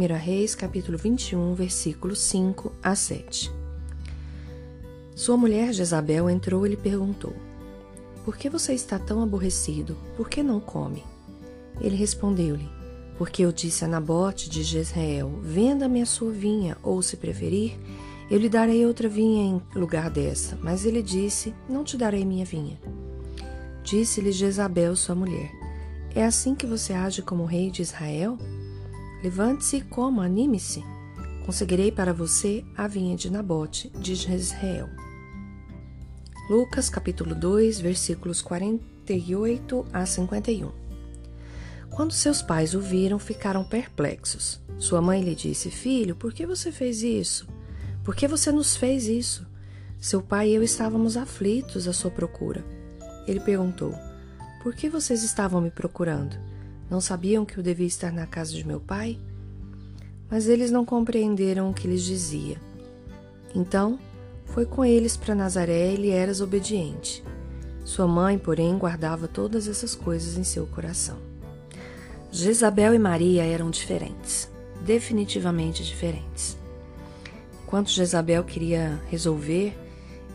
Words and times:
1 0.00 0.16
Reis, 0.16 0.54
capítulo 0.54 0.96
21, 0.96 1.54
versículos 1.54 2.20
5 2.20 2.72
a 2.82 2.94
7. 2.94 3.52
Sua 5.14 5.36
mulher 5.36 5.74
Jezabel 5.74 6.30
entrou 6.30 6.64
e 6.66 6.70
lhe 6.70 6.76
perguntou: 6.76 7.34
Por 8.24 8.38
que 8.38 8.48
você 8.48 8.72
está 8.72 8.98
tão 8.98 9.22
aborrecido? 9.22 9.94
Por 10.16 10.30
que 10.30 10.42
não 10.42 10.58
come? 10.58 11.04
Ele 11.82 11.96
respondeu-lhe: 11.96 12.66
Porque 13.18 13.44
eu 13.44 13.52
disse 13.52 13.84
a 13.84 13.88
Nabote 13.88 14.48
de 14.48 14.62
Jezreel: 14.62 15.38
Venda-me 15.42 16.00
a 16.00 16.06
sua 16.06 16.32
vinha, 16.32 16.78
ou 16.82 17.02
se 17.02 17.18
preferir, 17.18 17.78
eu 18.30 18.38
lhe 18.38 18.48
darei 18.48 18.86
outra 18.86 19.06
vinha 19.06 19.42
em 19.42 19.78
lugar 19.78 20.08
dessa. 20.08 20.58
Mas 20.62 20.86
ele 20.86 21.02
disse: 21.02 21.54
Não 21.68 21.84
te 21.84 21.98
darei 21.98 22.24
minha 22.24 22.46
vinha. 22.46 22.80
Disse-lhe 23.84 24.32
Jezabel, 24.32 24.96
sua 24.96 25.14
mulher: 25.14 25.52
É 26.14 26.24
assim 26.24 26.54
que 26.54 26.64
você 26.64 26.94
age 26.94 27.20
como 27.20 27.44
rei 27.44 27.70
de 27.70 27.82
Israel? 27.82 28.38
Levante-se 29.22 29.76
e 29.76 29.80
coma, 29.82 30.24
anime-se. 30.24 30.82
Conseguirei 31.44 31.92
para 31.92 32.10
você 32.10 32.64
a 32.74 32.88
vinha 32.88 33.14
de 33.14 33.30
Nabote 33.30 33.90
de 33.90 34.14
Jezreel. 34.14 34.88
Lucas 36.48 36.88
capítulo 36.88 37.34
2, 37.34 37.80
versículos 37.80 38.40
48 38.40 39.86
a 39.92 40.06
51. 40.06 40.72
Quando 41.90 42.12
seus 42.12 42.40
pais 42.40 42.74
o 42.74 42.80
viram, 42.80 43.18
ficaram 43.18 43.62
perplexos. 43.62 44.58
Sua 44.78 45.02
mãe 45.02 45.22
lhe 45.22 45.34
disse: 45.34 45.70
Filho, 45.70 46.16
por 46.16 46.32
que 46.32 46.46
você 46.46 46.72
fez 46.72 47.02
isso? 47.02 47.46
Por 48.02 48.16
que 48.16 48.26
você 48.26 48.50
nos 48.50 48.74
fez 48.74 49.06
isso? 49.06 49.46
Seu 50.00 50.22
pai 50.22 50.48
e 50.48 50.54
eu 50.54 50.62
estávamos 50.62 51.18
aflitos 51.18 51.86
à 51.86 51.92
sua 51.92 52.10
procura. 52.10 52.64
Ele 53.26 53.40
perguntou: 53.40 53.94
Por 54.62 54.74
que 54.74 54.88
vocês 54.88 55.22
estavam 55.22 55.60
me 55.60 55.70
procurando? 55.70 56.36
Não 56.90 57.00
sabiam 57.00 57.44
que 57.44 57.56
eu 57.56 57.62
devia 57.62 57.86
estar 57.86 58.12
na 58.12 58.26
casa 58.26 58.52
de 58.52 58.66
meu 58.66 58.80
pai? 58.80 59.16
Mas 60.28 60.48
eles 60.48 60.72
não 60.72 60.84
compreenderam 60.84 61.70
o 61.70 61.74
que 61.74 61.86
lhes 61.86 62.02
dizia. 62.02 62.60
Então, 63.54 63.98
foi 64.46 64.66
com 64.66 64.84
eles 64.84 65.16
para 65.16 65.34
Nazaré 65.34 65.92
e 65.92 65.96
lhe 65.96 66.10
eras 66.10 66.40
obediente. 66.40 67.22
Sua 67.84 68.08
mãe, 68.08 68.36
porém, 68.36 68.76
guardava 68.76 69.28
todas 69.28 69.68
essas 69.68 69.94
coisas 69.94 70.36
em 70.36 70.42
seu 70.42 70.66
coração. 70.66 71.16
Jezabel 72.32 72.94
e 72.94 72.98
Maria 72.98 73.44
eram 73.44 73.70
diferentes, 73.70 74.50
definitivamente 74.84 75.84
diferentes. 75.84 76.56
Enquanto 77.64 77.90
Jezabel 77.90 78.42
queria 78.42 79.00
resolver 79.08 79.76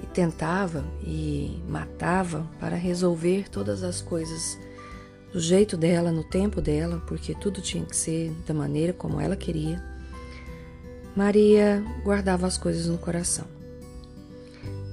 e 0.02 0.06
tentava 0.08 0.86
e 1.02 1.62
matava 1.68 2.48
para 2.60 2.78
resolver 2.78 3.50
todas 3.50 3.84
as 3.84 4.02
coisas 4.02 4.58
do 5.36 5.42
jeito 5.42 5.76
dela, 5.76 6.14
no 6.14 6.24
tempo 6.24 6.62
dela, 6.62 7.04
porque 7.06 7.36
tudo 7.36 7.60
tinha 7.60 7.84
que 7.84 7.94
ser 7.94 8.32
da 8.48 8.54
maneira 8.54 8.94
como 8.94 9.20
ela 9.20 9.36
queria. 9.36 9.84
Maria 11.14 11.84
guardava 12.06 12.48
as 12.48 12.58
coisas 12.58 12.88
no 12.88 12.98
coração. 12.98 13.44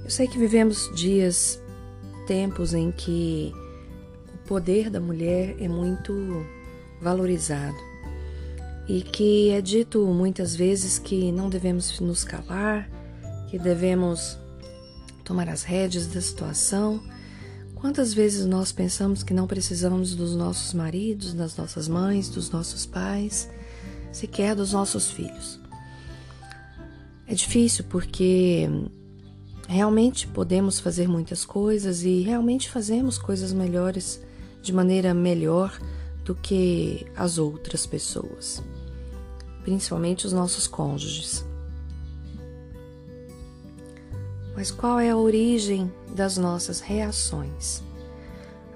Eu 0.03 0.09
sei 0.09 0.27
que 0.27 0.37
vivemos 0.37 0.91
dias, 0.93 1.61
tempos 2.27 2.73
em 2.73 2.91
que 2.91 3.53
o 4.33 4.37
poder 4.45 4.89
da 4.89 4.99
mulher 4.99 5.55
é 5.61 5.69
muito 5.69 6.13
valorizado 7.01 7.77
e 8.85 9.01
que 9.01 9.49
é 9.51 9.61
dito 9.61 10.05
muitas 10.07 10.53
vezes 10.53 10.99
que 10.99 11.31
não 11.31 11.49
devemos 11.49 12.01
nos 12.01 12.25
calar, 12.25 12.89
que 13.49 13.57
devemos 13.57 14.37
tomar 15.23 15.47
as 15.47 15.63
rédeas 15.63 16.07
da 16.07 16.19
situação 16.19 17.01
Quantas 17.83 18.13
vezes 18.13 18.45
nós 18.45 18.71
pensamos 18.71 19.23
que 19.23 19.33
não 19.33 19.45
precisamos 19.45 20.15
dos 20.15 20.33
nossos 20.33 20.73
maridos, 20.73 21.33
das 21.33 21.57
nossas 21.57 21.85
mães, 21.85 22.29
dos 22.29 22.49
nossos 22.49 22.85
pais, 22.85 23.49
sequer 24.09 24.55
dos 24.55 24.71
nossos 24.71 25.11
filhos? 25.11 25.59
É 27.27 27.35
difícil 27.35 27.83
porque 27.89 28.69
realmente 29.67 30.25
podemos 30.27 30.79
fazer 30.79 31.09
muitas 31.09 31.43
coisas 31.43 32.03
e 32.03 32.21
realmente 32.21 32.69
fazemos 32.69 33.17
coisas 33.17 33.51
melhores 33.51 34.21
de 34.61 34.71
maneira 34.71 35.13
melhor 35.13 35.77
do 36.23 36.33
que 36.33 37.05
as 37.17 37.37
outras 37.37 37.85
pessoas, 37.85 38.63
principalmente 39.61 40.25
os 40.25 40.31
nossos 40.31 40.67
cônjuges. 40.67 41.43
Mas 44.55 44.69
qual 44.69 44.99
é 44.99 45.09
a 45.09 45.17
origem 45.17 45.91
das 46.15 46.37
nossas 46.37 46.79
reações? 46.79 47.81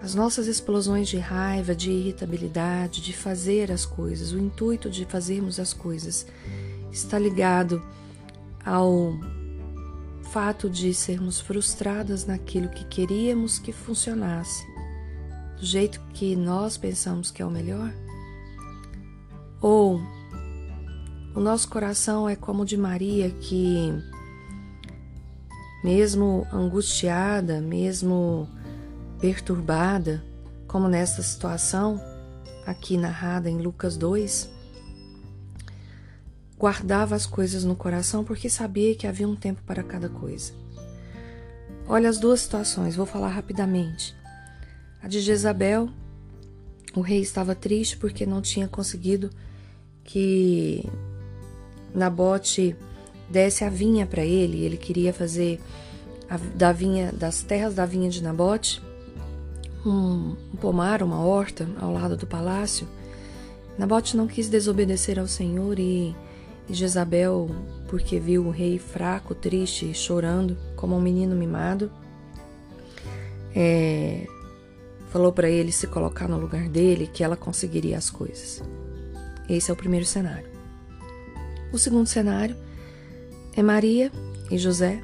As 0.01 0.13
nossas 0.13 0.47
explosões 0.47 1.07
de 1.07 1.17
raiva, 1.17 1.75
de 1.75 1.91
irritabilidade, 1.91 3.01
de 3.01 3.13
fazer 3.13 3.71
as 3.71 3.85
coisas, 3.85 4.31
o 4.31 4.39
intuito 4.39 4.89
de 4.89 5.05
fazermos 5.05 5.59
as 5.59 5.73
coisas 5.73 6.25
está 6.91 7.17
ligado 7.17 7.81
ao 8.63 9.13
fato 10.31 10.69
de 10.69 10.93
sermos 10.93 11.39
frustradas 11.39 12.25
naquilo 12.25 12.69
que 12.69 12.85
queríamos 12.85 13.59
que 13.59 13.71
funcionasse, 13.71 14.65
do 15.59 15.65
jeito 15.65 15.99
que 16.13 16.35
nós 16.35 16.77
pensamos 16.77 17.31
que 17.31 17.41
é 17.41 17.45
o 17.45 17.51
melhor? 17.51 17.91
Ou 19.61 19.99
o 21.33 21.39
nosso 21.39 21.69
coração 21.69 22.27
é 22.27 22.35
como 22.35 22.63
o 22.63 22.65
de 22.65 22.77
Maria 22.77 23.29
que 23.31 23.91
mesmo 25.87 26.45
angustiada, 26.51 27.61
mesmo 27.61 28.49
perturbada, 29.21 30.21
como 30.67 30.89
nesta 30.89 31.23
situação 31.23 31.97
aqui 32.65 32.97
narrada 32.97 33.49
em 33.49 33.57
Lucas 33.57 33.95
2, 33.95 34.49
guardava 36.57 37.15
as 37.15 37.25
coisas 37.25 37.63
no 37.63 37.73
coração 37.73 38.25
porque 38.25 38.49
sabia 38.49 38.95
que 38.95 39.07
havia 39.07 39.25
um 39.25 39.35
tempo 39.35 39.61
para 39.65 39.81
cada 39.81 40.09
coisa. 40.09 40.51
Olha 41.87 42.09
as 42.09 42.19
duas 42.19 42.41
situações, 42.41 42.97
vou 42.97 43.05
falar 43.05 43.29
rapidamente. 43.29 44.13
A 45.01 45.07
de 45.07 45.21
Jezabel, 45.21 45.87
o 46.93 46.99
rei 46.99 47.21
estava 47.21 47.55
triste 47.55 47.95
porque 47.95 48.25
não 48.25 48.41
tinha 48.41 48.67
conseguido 48.67 49.29
que 50.03 50.83
Nabote 51.95 52.75
desse 53.29 53.63
a 53.63 53.69
vinha 53.69 54.05
para 54.05 54.23
ele, 54.23 54.63
ele 54.63 54.77
queria 54.77 55.13
fazer 55.13 55.59
a, 56.29 56.37
da 56.55 56.71
vinha, 56.71 57.11
das 57.11 57.41
terras 57.41 57.75
da 57.75 57.85
vinha 57.85 58.09
de 58.09 58.21
Nabote 58.21 58.81
um, 59.85 60.35
um 60.53 60.57
pomar, 60.59 61.01
uma 61.01 61.21
horta 61.23 61.67
ao 61.79 61.91
lado 61.93 62.17
do 62.17 62.27
palácio. 62.27 62.87
Nabote 63.77 64.17
não 64.17 64.27
quis 64.27 64.49
desobedecer 64.49 65.19
ao 65.19 65.27
Senhor 65.27 65.77
e, 65.79 66.15
e 66.67 66.73
Jezabel, 66.73 67.49
porque 67.87 68.19
viu 68.19 68.45
o 68.45 68.51
rei 68.51 68.79
fraco, 68.79 69.35
triste, 69.35 69.93
chorando 69.93 70.57
como 70.75 70.95
um 70.95 71.01
menino 71.01 71.35
mimado, 71.35 71.91
é, 73.55 74.27
falou 75.09 75.31
para 75.31 75.49
ele 75.49 75.71
se 75.71 75.87
colocar 75.87 76.27
no 76.27 76.37
lugar 76.37 76.67
dele, 76.69 77.09
que 77.11 77.23
ela 77.23 77.37
conseguiria 77.37 77.97
as 77.97 78.09
coisas. 78.09 78.63
Esse 79.47 79.71
é 79.71 79.73
o 79.73 79.77
primeiro 79.77 80.05
cenário. 80.05 80.49
O 81.71 81.77
segundo 81.77 82.07
cenário 82.07 82.55
é 83.57 83.63
Maria 83.63 84.11
e 84.51 84.57
José, 84.57 85.01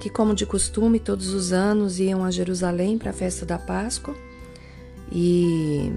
que, 0.00 0.10
como 0.10 0.34
de 0.34 0.44
costume, 0.44 0.98
todos 0.98 1.28
os 1.32 1.52
anos 1.52 2.00
iam 2.00 2.24
a 2.24 2.32
Jerusalém 2.32 2.98
para 2.98 3.10
a 3.10 3.14
festa 3.14 3.46
da 3.46 3.58
Páscoa. 3.58 4.14
E 5.12 5.92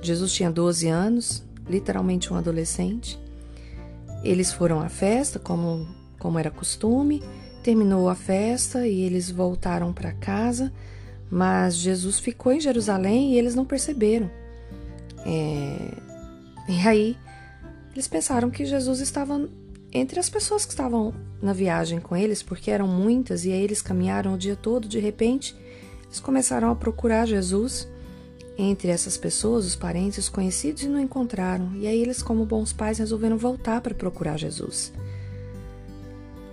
Jesus 0.00 0.32
tinha 0.32 0.50
12 0.50 0.88
anos, 0.88 1.44
literalmente 1.68 2.32
um 2.32 2.36
adolescente. 2.36 3.18
Eles 4.24 4.50
foram 4.52 4.80
à 4.80 4.88
festa, 4.88 5.38
como, 5.38 5.86
como 6.18 6.38
era 6.38 6.50
costume, 6.50 7.22
terminou 7.62 8.08
a 8.08 8.14
festa 8.14 8.86
e 8.86 9.02
eles 9.02 9.30
voltaram 9.30 9.92
para 9.92 10.12
casa, 10.12 10.72
mas 11.30 11.76
Jesus 11.76 12.18
ficou 12.18 12.52
em 12.52 12.60
Jerusalém 12.60 13.34
e 13.34 13.38
eles 13.38 13.54
não 13.54 13.66
perceberam. 13.66 14.30
É... 15.26 15.94
E 16.68 16.88
aí 16.88 17.18
eles 17.92 18.08
pensaram 18.08 18.50
que 18.50 18.64
Jesus 18.64 19.00
estava 19.00 19.36
entre 19.92 20.20
as 20.20 20.30
pessoas 20.30 20.64
que 20.64 20.72
estavam 20.72 21.12
na 21.42 21.52
viagem 21.52 22.00
com 22.00 22.16
eles, 22.16 22.42
porque 22.42 22.70
eram 22.70 22.86
muitas 22.86 23.44
e 23.44 23.52
aí 23.52 23.62
eles 23.62 23.82
caminharam 23.82 24.34
o 24.34 24.38
dia 24.38 24.54
todo, 24.54 24.86
de 24.86 24.98
repente, 24.98 25.56
eles 26.04 26.20
começaram 26.20 26.70
a 26.70 26.76
procurar 26.76 27.26
Jesus 27.26 27.88
entre 28.56 28.90
essas 28.90 29.16
pessoas, 29.16 29.64
os 29.64 29.74
parentes, 29.74 30.18
os 30.18 30.28
conhecidos, 30.28 30.82
e 30.82 30.88
não 30.88 31.00
encontraram. 31.00 31.72
E 31.76 31.86
aí 31.86 32.00
eles, 32.00 32.22
como 32.22 32.44
bons 32.44 32.72
pais, 32.72 32.98
resolveram 32.98 33.38
voltar 33.38 33.80
para 33.80 33.94
procurar 33.94 34.36
Jesus. 34.36 34.92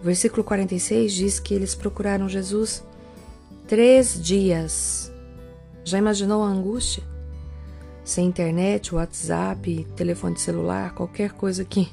O 0.02 0.06
versículo 0.06 0.44
46 0.44 1.14
diz 1.14 1.40
que 1.40 1.54
eles 1.54 1.76
procuraram 1.76 2.30
Jesus 2.30 2.84
três 3.68 4.22
dias. 4.22 5.12
Já 5.84 5.98
imaginou 5.98 6.44
a 6.44 6.48
angústia? 6.48 7.04
Sem 8.06 8.28
internet, 8.28 8.96
WhatsApp, 8.96 9.86
telefone 9.96 10.40
celular, 10.40 10.94
qualquer 10.94 11.34
coisa 11.34 11.66
que 11.66 11.92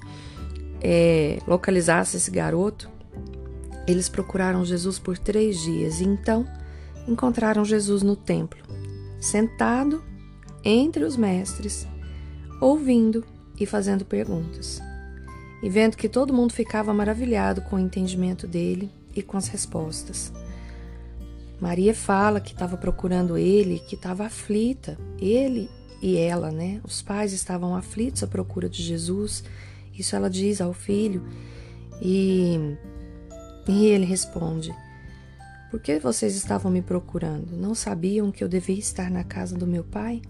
é, 0.85 1.39
localizasse 1.47 2.19
esse 2.19 2.31
garoto, 2.31 2.91
eles 3.87 4.07
procuraram 4.09 4.65
Jesus 4.65 4.99
por 4.99 5.17
três 5.17 5.59
dias 5.61 6.01
e 6.01 6.05
então 6.05 6.47
encontraram 7.09 7.65
Jesus 7.65 8.03
no 8.03 8.15
templo, 8.15 8.63
sentado 9.19 10.05
entre 10.63 11.05
os 11.05 11.17
mestres, 11.17 11.87
ouvindo 12.61 13.25
e 13.59 13.65
fazendo 13.65 14.05
perguntas. 14.05 14.81
E 15.63 15.71
vendo 15.71 15.97
que 15.97 16.09
todo 16.09 16.35
mundo 16.35 16.53
ficava 16.53 16.93
maravilhado 16.93 17.63
com 17.63 17.77
o 17.77 17.81
entendimento 17.81 18.47
dele 18.47 18.91
e 19.17 19.23
com 19.23 19.39
as 19.39 19.49
respostas. 19.49 20.31
Maria 21.59 21.95
fala 21.95 22.41
que 22.41 22.53
estava 22.53 22.77
procurando 22.77 23.39
ele, 23.39 23.79
que 23.79 23.95
estava 23.95 24.27
aflita. 24.27 24.99
Ele 25.19 25.71
e 26.03 26.19
ela, 26.19 26.51
né? 26.51 26.81
Os 26.85 27.01
pais 27.01 27.33
estavam 27.33 27.75
aflitos 27.75 28.23
à 28.23 28.27
procura 28.27 28.69
de 28.69 28.83
Jesus. 28.83 29.43
Isso 29.99 30.17
ela 30.17 30.29
diz 30.29 30.61
ao 30.61 30.73
filho. 30.73 31.23
E, 32.01 32.77
e 33.69 33.87
ele 33.87 34.05
responde: 34.05 34.75
Por 35.71 35.81
que 35.81 35.99
vocês 35.99 36.35
estavam 36.35 36.71
me 36.71 36.83
procurando? 36.83 37.57
Não 37.57 37.75
sabiam 37.75 38.33
que 38.33 38.43
eu 38.43 38.49
devia 38.49 38.79
estar 38.79 39.11
na 39.11 39.25
casa 39.25 39.57
do 39.57 39.67
meu 39.67 39.85
pai? 39.85 40.23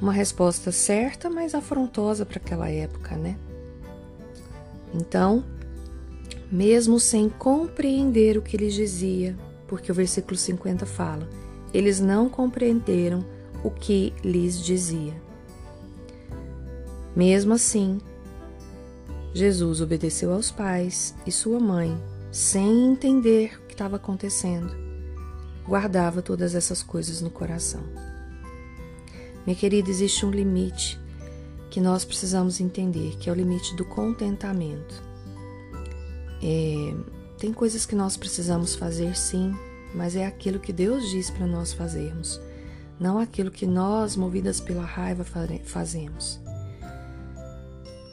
Uma 0.00 0.12
resposta 0.12 0.72
certa, 0.72 1.28
mas 1.28 1.54
afrontosa 1.54 2.24
para 2.24 2.38
aquela 2.38 2.70
época, 2.70 3.16
né? 3.16 3.36
Então, 4.94 5.44
mesmo 6.50 6.98
sem 6.98 7.28
compreender 7.28 8.36
o 8.36 8.42
que 8.42 8.56
lhes 8.56 8.74
dizia, 8.74 9.36
porque 9.68 9.92
o 9.92 9.94
versículo 9.94 10.36
50 10.36 10.86
fala, 10.86 11.28
eles 11.72 12.00
não 12.00 12.28
compreenderam 12.28 13.24
o 13.62 13.70
que 13.70 14.12
lhes 14.24 14.60
dizia. 14.60 15.14
Mesmo 17.14 17.54
assim, 17.54 17.98
Jesus 19.34 19.80
obedeceu 19.80 20.32
aos 20.32 20.50
pais 20.50 21.14
e 21.26 21.32
sua 21.32 21.60
mãe, 21.60 21.96
sem 22.30 22.92
entender 22.92 23.58
o 23.58 23.66
que 23.66 23.74
estava 23.74 23.96
acontecendo, 23.96 24.72
guardava 25.66 26.22
todas 26.22 26.54
essas 26.54 26.82
coisas 26.82 27.20
no 27.20 27.30
coração. 27.30 27.82
Minha 29.46 29.56
querida, 29.56 29.90
existe 29.90 30.26
um 30.26 30.30
limite 30.30 31.00
que 31.70 31.80
nós 31.80 32.04
precisamos 32.04 32.60
entender, 32.60 33.16
que 33.18 33.30
é 33.30 33.32
o 33.32 33.36
limite 33.36 33.74
do 33.76 33.84
contentamento. 33.84 35.02
É, 36.42 36.94
tem 37.38 37.52
coisas 37.52 37.86
que 37.86 37.94
nós 37.94 38.16
precisamos 38.16 38.74
fazer 38.74 39.16
sim, 39.16 39.54
mas 39.94 40.16
é 40.16 40.26
aquilo 40.26 40.58
que 40.58 40.72
Deus 40.72 41.08
diz 41.10 41.30
para 41.30 41.46
nós 41.46 41.72
fazermos, 41.72 42.40
não 42.98 43.18
aquilo 43.18 43.50
que 43.50 43.66
nós, 43.66 44.14
movidas 44.14 44.60
pela 44.60 44.84
raiva, 44.84 45.24
fazemos. 45.64 46.40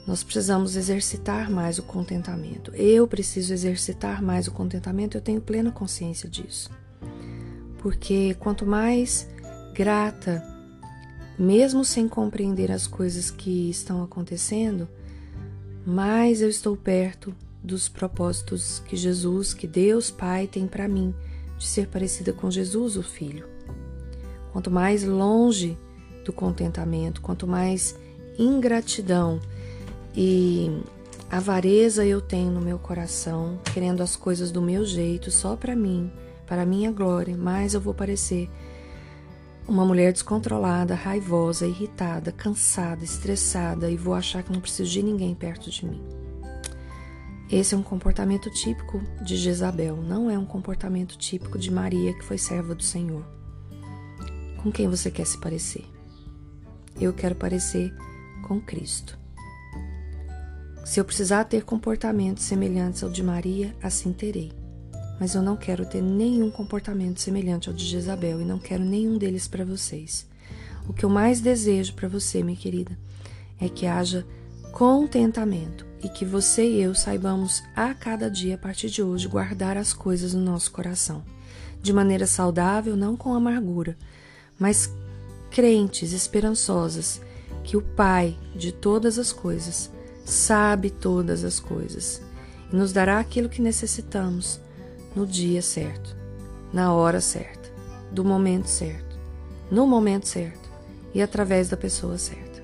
Nós 0.08 0.22
precisamos 0.22 0.74
exercitar 0.74 1.50
mais 1.50 1.78
o 1.78 1.82
contentamento. 1.82 2.74
Eu 2.74 3.06
preciso 3.06 3.52
exercitar 3.52 4.22
mais 4.22 4.48
o 4.48 4.50
contentamento, 4.50 5.18
eu 5.18 5.20
tenho 5.20 5.38
plena 5.38 5.70
consciência 5.70 6.26
disso. 6.26 6.70
Porque 7.76 8.34
quanto 8.40 8.64
mais 8.64 9.28
grata 9.74 10.42
mesmo 11.38 11.84
sem 11.84 12.08
compreender 12.08 12.72
as 12.72 12.86
coisas 12.86 13.30
que 13.30 13.68
estão 13.68 14.02
acontecendo, 14.02 14.88
mais 15.84 16.40
eu 16.40 16.48
estou 16.48 16.74
perto 16.74 17.34
dos 17.62 17.86
propósitos 17.86 18.78
que 18.88 18.96
Jesus, 18.96 19.52
que 19.52 19.66
Deus 19.66 20.10
Pai 20.10 20.46
tem 20.46 20.66
para 20.66 20.88
mim, 20.88 21.14
de 21.58 21.66
ser 21.66 21.86
parecida 21.86 22.32
com 22.32 22.50
Jesus, 22.50 22.96
o 22.96 23.02
Filho. 23.02 23.46
Quanto 24.54 24.70
mais 24.70 25.04
longe 25.04 25.76
do 26.24 26.32
contentamento, 26.32 27.20
quanto 27.20 27.46
mais 27.46 27.94
ingratidão 28.38 29.38
e 30.20 30.82
avareza 31.30 32.04
eu 32.04 32.20
tenho 32.20 32.50
no 32.50 32.60
meu 32.60 32.76
coração, 32.76 33.60
querendo 33.72 34.02
as 34.02 34.16
coisas 34.16 34.50
do 34.50 34.60
meu 34.60 34.84
jeito, 34.84 35.30
só 35.30 35.54
para 35.54 35.76
mim, 35.76 36.10
para 36.44 36.66
minha 36.66 36.90
glória, 36.90 37.36
mais 37.36 37.72
eu 37.72 37.80
vou 37.80 37.94
parecer 37.94 38.50
uma 39.68 39.84
mulher 39.84 40.12
descontrolada, 40.12 40.96
raivosa, 40.96 41.68
irritada, 41.68 42.32
cansada, 42.32 43.04
estressada 43.04 43.88
e 43.88 43.96
vou 43.96 44.12
achar 44.12 44.42
que 44.42 44.52
não 44.52 44.60
preciso 44.60 44.90
de 44.90 45.04
ninguém 45.04 45.36
perto 45.36 45.70
de 45.70 45.86
mim. 45.86 46.02
Esse 47.48 47.76
é 47.76 47.78
um 47.78 47.82
comportamento 47.82 48.50
típico 48.50 49.00
de 49.22 49.36
Jezabel, 49.36 49.98
não 49.98 50.28
é 50.28 50.36
um 50.36 50.44
comportamento 50.44 51.16
típico 51.16 51.60
de 51.60 51.70
Maria, 51.70 52.12
que 52.12 52.24
foi 52.24 52.38
serva 52.38 52.74
do 52.74 52.82
Senhor. 52.82 53.24
Com 54.64 54.72
quem 54.72 54.88
você 54.88 55.12
quer 55.12 55.26
se 55.26 55.38
parecer? 55.38 55.84
Eu 57.00 57.12
quero 57.12 57.36
parecer 57.36 57.94
com 58.42 58.60
Cristo. 58.60 59.16
Se 60.88 60.98
eu 60.98 61.04
precisar 61.04 61.44
ter 61.44 61.64
comportamentos 61.64 62.44
semelhantes 62.44 63.02
ao 63.02 63.10
de 63.10 63.22
Maria, 63.22 63.76
assim 63.82 64.10
terei 64.10 64.50
mas 65.20 65.34
eu 65.34 65.42
não 65.42 65.54
quero 65.54 65.84
ter 65.84 66.00
nenhum 66.00 66.50
comportamento 66.50 67.20
semelhante 67.20 67.68
ao 67.68 67.74
de 67.74 67.84
Jezabel 67.84 68.40
e 68.40 68.44
não 68.44 68.58
quero 68.58 68.82
nenhum 68.82 69.18
deles 69.18 69.46
para 69.46 69.66
vocês. 69.66 70.26
O 70.88 70.94
que 70.94 71.04
eu 71.04 71.10
mais 71.10 71.40
desejo 71.40 71.92
para 71.92 72.08
você, 72.08 72.42
minha 72.42 72.56
querida, 72.56 72.96
é 73.60 73.68
que 73.68 73.84
haja 73.84 74.24
contentamento 74.72 75.84
e 76.02 76.08
que 76.08 76.24
você 76.24 76.64
e 76.64 76.80
eu 76.80 76.94
saibamos 76.94 77.62
a 77.74 77.92
cada 77.92 78.30
dia, 78.30 78.54
a 78.54 78.58
partir 78.58 78.88
de 78.88 79.02
hoje, 79.02 79.26
guardar 79.26 79.76
as 79.76 79.92
coisas 79.92 80.32
no 80.32 80.40
nosso 80.40 80.70
coração, 80.70 81.22
de 81.82 81.92
maneira 81.92 82.26
saudável, 82.26 82.96
não 82.96 83.16
com 83.16 83.34
amargura, 83.34 83.98
mas 84.56 84.88
crentes, 85.50 86.12
esperançosas, 86.12 87.20
que 87.64 87.76
o 87.76 87.82
Pai 87.82 88.38
de 88.54 88.70
todas 88.70 89.18
as 89.18 89.32
coisas 89.32 89.90
sabe 90.28 90.90
todas 90.90 91.42
as 91.42 91.58
coisas 91.58 92.20
e 92.70 92.76
nos 92.76 92.92
dará 92.92 93.18
aquilo 93.18 93.48
que 93.48 93.62
necessitamos 93.62 94.60
no 95.16 95.26
dia 95.26 95.62
certo, 95.62 96.14
na 96.70 96.92
hora 96.92 97.18
certa, 97.20 97.70
do 98.12 98.22
momento 98.22 98.66
certo, 98.66 99.18
no 99.70 99.86
momento 99.86 100.28
certo 100.28 100.68
e 101.14 101.22
através 101.22 101.70
da 101.70 101.78
pessoa 101.78 102.18
certa. 102.18 102.62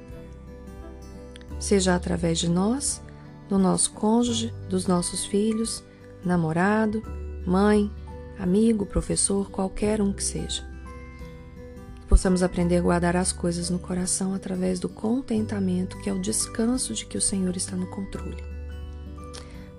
Seja 1.59 1.95
através 1.95 2.39
de 2.39 2.51
nós, 2.51 3.01
do 3.49 3.59
nosso 3.59 3.93
cônjuge, 3.93 4.53
dos 4.69 4.87
nossos 4.87 5.25
filhos, 5.25 5.83
namorado, 6.23 7.03
mãe, 7.47 7.91
amigo, 8.39 8.85
professor, 8.85 9.51
qualquer 9.51 10.03
um 10.03 10.13
que 10.13 10.23
seja. 10.23 10.74
Possamos 12.09 12.43
aprender 12.43 12.77
a 12.77 12.83
guardar 12.83 13.17
as 13.17 13.33
coisas 13.33 13.71
no 13.71 13.79
coração 13.79 14.35
através 14.35 14.79
do 14.79 14.89
contentamento, 14.89 15.99
que 16.01 16.11
é 16.11 16.13
o 16.13 16.21
descanso 16.21 16.93
de 16.95 17.07
que 17.07 17.17
o 17.17 17.21
Senhor 17.21 17.57
está 17.57 17.75
no 17.77 17.87
controle. 17.87 18.45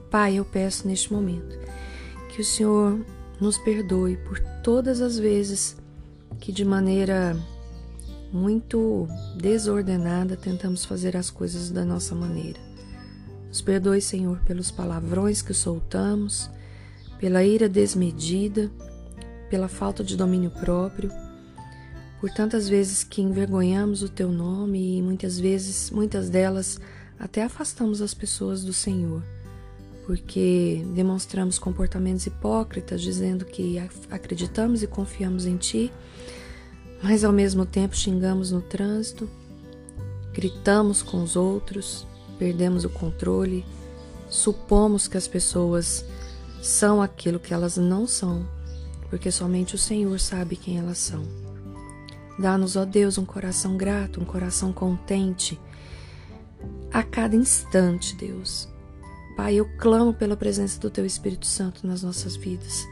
Pai, 0.09 0.35
eu 0.35 0.45
peço 0.45 0.87
neste 0.87 1.11
momento 1.13 1.57
que 2.29 2.41
o 2.41 2.45
Senhor 2.45 2.99
nos 3.39 3.57
perdoe 3.57 4.17
por 4.17 4.39
todas 4.63 5.01
as 5.01 5.19
vezes 5.19 5.77
que, 6.39 6.51
de 6.51 6.65
maneira 6.65 7.37
muito 8.31 9.07
desordenada, 9.37 10.35
tentamos 10.35 10.83
fazer 10.83 11.15
as 11.15 11.29
coisas 11.29 11.69
da 11.69 11.85
nossa 11.85 12.15
maneira. 12.15 12.59
Nos 13.47 13.61
perdoe, 13.61 14.01
Senhor, 14.01 14.39
pelos 14.39 14.71
palavrões 14.71 15.41
que 15.41 15.53
soltamos, 15.53 16.49
pela 17.19 17.43
ira 17.43 17.69
desmedida, 17.69 18.69
pela 19.49 19.67
falta 19.67 20.03
de 20.03 20.17
domínio 20.17 20.51
próprio, 20.51 21.09
por 22.19 22.29
tantas 22.29 22.67
vezes 22.67 23.03
que 23.03 23.21
envergonhamos 23.21 24.01
o 24.01 24.09
teu 24.09 24.31
nome 24.31 24.97
e 24.97 25.01
muitas 25.01 25.39
vezes, 25.39 25.91
muitas 25.91 26.29
delas, 26.29 26.79
até 27.19 27.43
afastamos 27.43 28.01
as 28.01 28.13
pessoas 28.13 28.63
do 28.63 28.73
Senhor 28.73 29.23
porque 30.05 30.85
demonstramos 30.93 31.57
comportamentos 31.57 32.25
hipócritas 32.27 33.01
dizendo 33.01 33.43
que 33.43 33.77
acreditamos 34.09 34.83
e 34.83 34.87
confiamos 34.87 35.45
em 35.45 35.57
Ti, 35.57 35.91
mas 37.01 37.23
ao 37.23 37.33
mesmo 37.33 37.65
tempo 37.65 37.95
xingamos 37.95 38.51
no 38.51 38.61
trânsito, 38.61 39.27
gritamos 40.31 41.01
com 41.01 41.23
os 41.23 41.35
outros, 41.35 42.05
perdemos 42.37 42.85
o 42.85 42.89
controle, 42.89 43.65
supomos 44.29 45.07
que 45.07 45.17
as 45.17 45.27
pessoas 45.27 46.05
são 46.61 47.01
aquilo 47.01 47.39
que 47.39 47.53
elas 47.53 47.77
não 47.77 48.05
são, 48.05 48.47
porque 49.09 49.31
somente 49.31 49.73
o 49.73 49.79
Senhor 49.79 50.19
sabe 50.19 50.55
quem 50.55 50.77
elas 50.77 50.99
são. 50.99 51.44
Dá-nos, 52.37 52.75
ó 52.75 52.85
Deus, 52.85 53.17
um 53.17 53.25
coração 53.25 53.77
grato, 53.77 54.21
um 54.21 54.25
coração 54.25 54.73
contente 54.73 55.59
a 56.91 57.03
cada 57.03 57.35
instante, 57.35 58.15
Deus 58.15 58.67
Pai, 59.35 59.55
eu 59.55 59.65
clamo 59.77 60.13
pela 60.13 60.37
presença 60.37 60.79
do 60.79 60.89
Teu 60.89 61.05
Espírito 61.05 61.45
Santo 61.45 61.85
nas 61.85 62.01
nossas 62.01 62.37
vidas. 62.37 62.87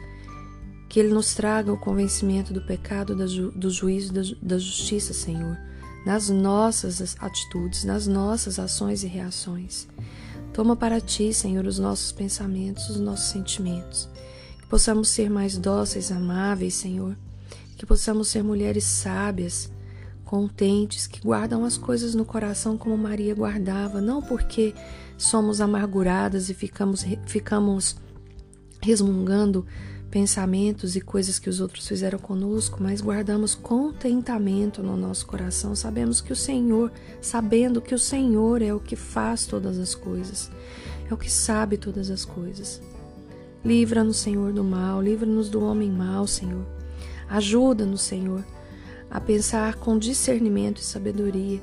Que 0.90 1.00
Ele 1.00 1.14
nos 1.14 1.34
traga 1.34 1.72
o 1.72 1.80
convencimento 1.80 2.54
do 2.54 2.62
pecado, 2.62 3.16
do 3.16 3.70
juízo, 3.70 4.12
da 4.42 4.58
justiça, 4.58 5.14
Senhor, 5.14 5.58
nas 6.06 6.30
nossas 6.30 7.16
atitudes, 7.20 7.86
nas 7.86 8.08
nossas 8.08 8.60
ações 8.60 9.04
e 9.04 9.08
reações. 9.08 9.88
Toma 10.52 10.76
para 10.76 11.00
Ti, 11.00 11.34
Senhor, 11.34 11.66
os 11.66 11.80
nossos 11.80 12.12
pensamentos, 12.12 12.90
os 12.90 13.00
nossos 13.00 13.30
sentimentos. 13.30 14.10
Que 14.60 14.68
possamos 14.68 15.10
ser 15.10 15.30
mais 15.30 15.58
dóceis, 15.58 16.12
amáveis, 16.12 16.74
Senhor. 16.74 17.16
Que 17.76 17.86
possamos 17.86 18.28
ser 18.28 18.44
mulheres 18.44 18.84
sábias, 18.84 19.72
contentes, 20.24 21.06
que 21.06 21.22
guardam 21.22 21.64
as 21.64 21.78
coisas 21.78 22.16
no 22.16 22.26
coração 22.26 22.78
como 22.78 22.98
Maria 22.98 23.36
guardava, 23.36 24.02
não 24.02 24.22
porque 24.22 24.74
somos 25.18 25.62
amarguradas 25.62 26.50
e 26.50 26.54
ficamos, 26.54 27.06
ficamos 27.28 27.96
resmungando 28.82 29.66
pensamentos 30.10 30.96
e 30.96 31.02
coisas 31.02 31.40
que 31.40 31.50
os 31.50 31.60
outros 31.60 31.88
fizeram 31.88 32.20
conosco, 32.20 32.78
mas 32.82 33.02
guardamos 33.02 33.56
contentamento 33.56 34.84
no 34.84 34.96
nosso 34.96 35.26
coração. 35.26 35.76
Sabemos 35.76 36.22
que 36.22 36.32
o 36.32 36.36
Senhor, 36.36 36.92
sabendo 37.20 37.82
que 37.82 37.96
o 37.96 38.00
Senhor 38.00 38.62
é 38.62 38.72
o 38.72 38.80
que 38.80 38.96
faz 38.96 39.48
todas 39.48 39.80
as 39.80 39.96
coisas, 39.96 40.52
é 41.10 41.14
o 41.14 41.18
que 41.18 41.32
sabe 41.32 41.78
todas 41.78 42.12
as 42.12 42.26
coisas. 42.26 42.80
Livra-nos, 43.66 44.18
Senhor, 44.18 44.52
do 44.54 44.64
mal, 44.64 45.02
livra-nos 45.02 45.50
do 45.50 45.64
homem 45.64 45.90
mau, 45.90 46.28
Senhor. 46.28 46.66
Ajuda-nos, 47.30 48.02
Senhor, 48.02 48.44
a 49.10 49.20
pensar 49.20 49.76
com 49.76 49.98
discernimento 49.98 50.80
e 50.80 50.84
sabedoria 50.84 51.62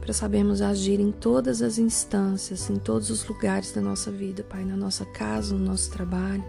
para 0.00 0.14
sabermos 0.14 0.62
agir 0.62 1.00
em 1.00 1.12
todas 1.12 1.60
as 1.60 1.78
instâncias, 1.78 2.70
em 2.70 2.76
todos 2.76 3.10
os 3.10 3.26
lugares 3.26 3.72
da 3.72 3.80
nossa 3.80 4.10
vida, 4.10 4.42
Pai, 4.42 4.64
na 4.64 4.76
nossa 4.76 5.04
casa, 5.04 5.54
no 5.54 5.64
nosso 5.64 5.90
trabalho, 5.90 6.42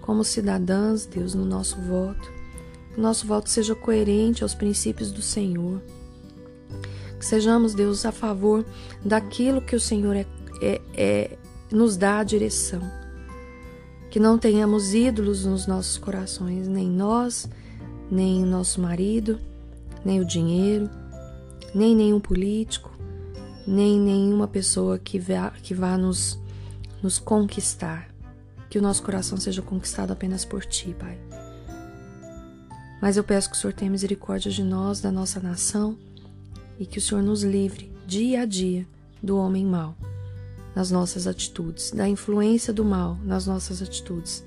como 0.00 0.22
cidadãs, 0.22 1.06
Deus, 1.06 1.34
no 1.34 1.44
nosso 1.44 1.80
voto. 1.80 2.32
Que 2.94 3.00
nosso 3.00 3.26
voto 3.26 3.50
seja 3.50 3.74
coerente 3.74 4.42
aos 4.42 4.54
princípios 4.54 5.10
do 5.10 5.22
Senhor. 5.22 5.82
Que 7.18 7.26
sejamos, 7.26 7.74
Deus, 7.74 8.06
a 8.06 8.12
favor 8.12 8.64
daquilo 9.04 9.60
que 9.60 9.74
o 9.74 9.80
Senhor 9.80 10.16
é, 10.16 10.26
é, 10.62 10.80
é, 10.94 11.38
nos 11.70 11.96
dá 11.96 12.18
a 12.18 12.24
direção. 12.24 12.80
Que 14.08 14.18
não 14.18 14.38
tenhamos 14.38 14.94
ídolos 14.94 15.44
nos 15.44 15.66
nossos 15.66 15.98
corações, 15.98 16.66
nem 16.66 16.88
nós, 16.88 17.48
nem 18.10 18.44
nosso 18.44 18.80
marido, 18.80 19.38
nem 20.04 20.20
o 20.20 20.24
dinheiro, 20.24 20.90
nem 21.74 21.94
nenhum 21.94 22.18
político, 22.18 22.90
nem 23.66 23.98
nenhuma 24.00 24.48
pessoa 24.48 24.98
que 24.98 25.18
vá, 25.18 25.50
que 25.62 25.74
vá 25.74 25.96
nos, 25.96 26.38
nos 27.02 27.18
conquistar. 27.18 28.08
Que 28.68 28.78
o 28.78 28.82
nosso 28.82 29.02
coração 29.02 29.38
seja 29.38 29.62
conquistado 29.62 30.12
apenas 30.12 30.44
por 30.44 30.64
Ti, 30.64 30.94
Pai. 30.98 31.18
Mas 33.00 33.16
eu 33.16 33.24
peço 33.24 33.50
que 33.50 33.56
o 33.56 33.58
Senhor 33.58 33.72
tenha 33.72 33.90
misericórdia 33.90 34.50
de 34.50 34.62
nós, 34.62 35.00
da 35.00 35.10
nossa 35.10 35.40
nação, 35.40 35.96
e 36.78 36.86
que 36.86 36.98
o 36.98 37.00
Senhor 37.00 37.22
nos 37.22 37.42
livre, 37.42 37.92
dia 38.06 38.42
a 38.42 38.44
dia, 38.44 38.86
do 39.22 39.36
homem 39.36 39.66
mau, 39.66 39.96
nas 40.74 40.90
nossas 40.90 41.26
atitudes, 41.26 41.90
da 41.90 42.08
influência 42.08 42.72
do 42.72 42.84
mal 42.84 43.18
nas 43.24 43.46
nossas 43.46 43.82
atitudes. 43.82 44.44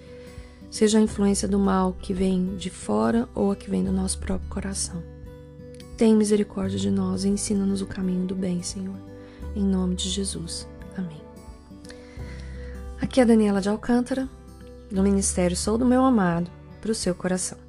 Seja 0.74 0.98
a 0.98 1.02
influência 1.02 1.48
do 1.48 1.60
mal 1.60 1.94
que 1.94 2.14
vem 2.14 2.58
de 2.58 2.70
fora 2.70 3.30
ou 3.34 3.52
a 3.52 3.56
que 3.56 3.70
vem 3.70 3.84
do 3.84 3.92
nosso 3.92 4.18
próprio 4.18 4.50
coração. 4.50 5.02
Tem 5.96 6.16
misericórdia 6.16 6.80
de 6.80 6.90
nós 6.90 7.24
e 7.24 7.30
ensina-nos 7.30 7.82
o 7.82 7.86
caminho 7.86 8.26
do 8.26 8.36
bem, 8.36 8.62
Senhor 8.62 9.14
em 9.56 9.64
nome 9.64 9.96
de 9.96 10.10
Jesus. 10.10 10.68
Amém. 10.98 11.22
Aqui 13.00 13.20
é 13.20 13.24
a 13.24 13.26
Daniela 13.26 13.62
de 13.62 13.70
Alcântara, 13.70 14.28
do 14.92 15.04
Ministério 15.04 15.56
Sou 15.56 15.78
do 15.78 15.86
Meu 15.86 16.04
Amado, 16.04 16.50
para 16.82 16.92
o 16.92 16.96
seu 16.96 17.14
coração. 17.14 17.63